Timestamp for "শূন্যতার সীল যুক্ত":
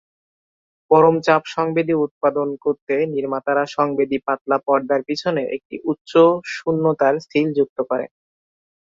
6.53-7.77